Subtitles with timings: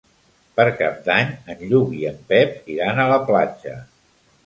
[0.59, 3.81] Per Cap d'Any en Lluc i en Pep iran a la platja.